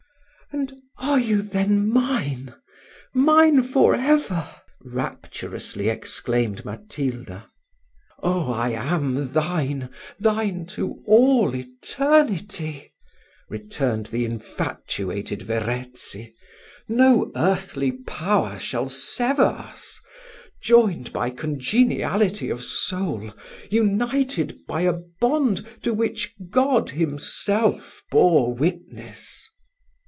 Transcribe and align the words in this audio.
"And 0.53 0.73
are 0.97 1.17
you 1.19 1.41
then 1.41 1.87
mine 1.89 2.53
mine 3.13 3.63
for 3.63 3.95
ever?" 3.95 4.49
rapturously 4.81 5.87
exclaimed 5.87 6.65
Matilda. 6.65 7.49
"Oh! 8.21 8.51
I 8.51 8.71
am 8.71 9.31
thine 9.31 9.89
thine 10.19 10.65
to 10.75 11.01
all 11.07 11.55
eternity," 11.55 12.91
returned 13.49 14.07
the 14.07 14.25
infatuated 14.25 15.43
Verezzi: 15.43 16.35
"no 16.89 17.31
earthly 17.33 17.93
power 18.05 18.59
shall 18.59 18.89
sever 18.89 19.43
us; 19.45 20.01
joined 20.61 21.13
by 21.13 21.29
congeniality 21.29 22.49
of 22.49 22.61
soul, 22.61 23.31
united 23.69 24.57
by 24.67 24.81
a 24.81 24.99
bond 25.21 25.65
to 25.83 25.93
which 25.93 26.35
God 26.51 26.89
himself 26.89 28.03
bore 28.11 28.53
witness." 28.53 29.47